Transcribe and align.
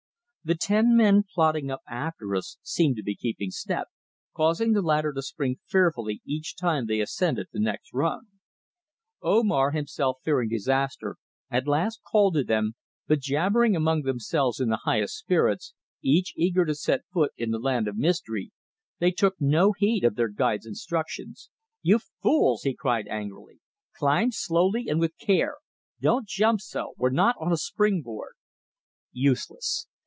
The 0.43 0.55
ten 0.57 0.97
men 0.97 1.21
plodding 1.31 1.69
up 1.69 1.83
after 1.87 2.35
us 2.35 2.57
seemed 2.63 2.95
to 2.95 3.03
be 3.03 3.13
keeping 3.15 3.51
step, 3.51 3.89
causing 4.35 4.73
the 4.73 4.81
ladder 4.81 5.13
to 5.13 5.21
spring 5.21 5.59
fearfully 5.67 6.19
each 6.25 6.55
time 6.59 6.87
they 6.87 6.99
ascended 6.99 7.45
the 7.53 7.59
next 7.59 7.93
rung. 7.93 8.25
Omar, 9.21 9.69
himself 9.69 10.17
fearing 10.23 10.49
disaster, 10.49 11.17
at 11.51 11.67
last 11.67 12.01
called 12.01 12.33
to 12.33 12.43
them, 12.43 12.73
but 13.05 13.19
jabbering 13.19 13.75
among 13.75 14.01
themselves 14.01 14.59
in 14.59 14.69
the 14.69 14.79
highest 14.83 15.15
spirits, 15.15 15.75
each 16.01 16.33
eager 16.35 16.65
to 16.65 16.73
set 16.73 17.01
foot 17.13 17.33
in 17.37 17.51
the 17.51 17.59
land 17.59 17.87
of 17.87 17.95
mystery, 17.95 18.49
they 18.97 19.11
took 19.11 19.35
no 19.39 19.73
heed 19.77 20.03
of 20.03 20.15
their 20.15 20.27
guide's 20.27 20.65
instructions. 20.65 21.51
"You 21.83 21.99
fools!" 22.23 22.63
he 22.63 22.73
cried 22.73 23.07
angrily. 23.07 23.59
"Climb 23.95 24.31
slowly 24.31 24.87
and 24.89 24.99
with 24.99 25.15
care. 25.19 25.57
Don't 25.99 26.27
jump 26.27 26.61
so. 26.61 26.95
We're 26.97 27.11
not 27.11 27.35
on 27.39 27.51
a 27.51 27.57
spring 27.57 28.01
board." 28.01 28.33
Useless. 29.11 29.85